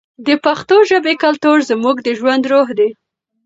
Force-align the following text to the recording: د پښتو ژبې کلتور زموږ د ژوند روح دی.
د 0.27 0.29
پښتو 0.45 0.75
ژبې 0.89 1.13
کلتور 1.23 1.57
زموږ 1.69 1.95
د 2.03 2.07
ژوند 2.19 2.43
روح 2.51 2.67
دی. 2.79 2.89